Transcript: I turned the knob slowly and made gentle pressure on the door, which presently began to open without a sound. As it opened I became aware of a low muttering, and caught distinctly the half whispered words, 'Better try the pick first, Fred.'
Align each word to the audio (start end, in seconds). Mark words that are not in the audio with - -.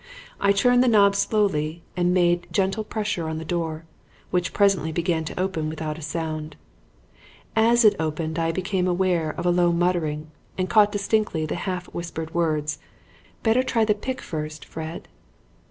I 0.39 0.51
turned 0.51 0.83
the 0.83 0.87
knob 0.87 1.13
slowly 1.13 1.83
and 1.95 2.11
made 2.11 2.47
gentle 2.51 2.83
pressure 2.83 3.29
on 3.29 3.37
the 3.37 3.45
door, 3.45 3.85
which 4.31 4.51
presently 4.51 4.91
began 4.91 5.23
to 5.25 5.39
open 5.39 5.69
without 5.69 5.99
a 5.99 6.01
sound. 6.01 6.55
As 7.55 7.85
it 7.85 7.95
opened 7.99 8.39
I 8.39 8.51
became 8.51 8.87
aware 8.87 9.29
of 9.29 9.45
a 9.45 9.51
low 9.51 9.71
muttering, 9.71 10.31
and 10.57 10.67
caught 10.67 10.91
distinctly 10.91 11.45
the 11.45 11.53
half 11.69 11.85
whispered 11.93 12.33
words, 12.33 12.79
'Better 13.43 13.61
try 13.61 13.85
the 13.85 13.93
pick 13.93 14.21
first, 14.21 14.65
Fred.' 14.65 15.07